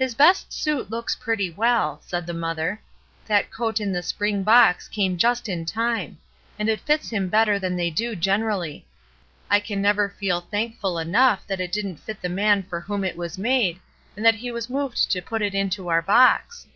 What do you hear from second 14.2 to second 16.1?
that he was moved to put it into our